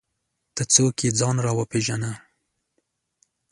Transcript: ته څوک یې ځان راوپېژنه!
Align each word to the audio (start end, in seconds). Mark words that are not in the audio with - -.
ته 0.55 0.63
څوک 0.73 0.95
یې 1.03 1.09
ځان 1.19 1.35
راوپېژنه! 1.45 2.11